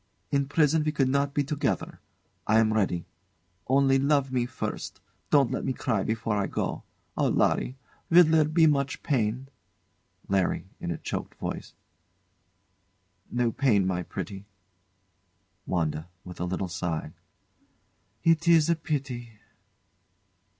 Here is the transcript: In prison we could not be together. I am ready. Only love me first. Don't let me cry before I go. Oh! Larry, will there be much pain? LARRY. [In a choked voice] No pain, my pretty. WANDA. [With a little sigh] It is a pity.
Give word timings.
In 0.31 0.47
prison 0.47 0.83
we 0.83 0.91
could 0.91 1.09
not 1.09 1.31
be 1.31 1.43
together. 1.43 1.99
I 2.47 2.57
am 2.57 2.73
ready. 2.73 3.05
Only 3.67 3.99
love 3.99 4.31
me 4.31 4.47
first. 4.47 4.99
Don't 5.29 5.51
let 5.51 5.63
me 5.63 5.73
cry 5.73 6.01
before 6.01 6.35
I 6.37 6.47
go. 6.47 6.81
Oh! 7.15 7.27
Larry, 7.27 7.77
will 8.09 8.23
there 8.23 8.45
be 8.45 8.65
much 8.65 9.03
pain? 9.03 9.47
LARRY. 10.27 10.65
[In 10.79 10.89
a 10.89 10.97
choked 10.97 11.35
voice] 11.35 11.75
No 13.29 13.51
pain, 13.51 13.85
my 13.85 14.01
pretty. 14.01 14.45
WANDA. 15.67 16.07
[With 16.25 16.39
a 16.39 16.45
little 16.45 16.67
sigh] 16.67 17.13
It 18.23 18.47
is 18.47 18.71
a 18.71 18.75
pity. 18.75 19.33